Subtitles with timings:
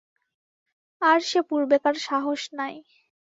[1.01, 2.75] আর সে পূর্বেকার সাহস নাই।